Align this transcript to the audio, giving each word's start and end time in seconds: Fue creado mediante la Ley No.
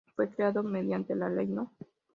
Fue 0.15 0.31
creado 0.31 0.63
mediante 0.63 1.13
la 1.13 1.29
Ley 1.29 1.45
No. 1.45 1.71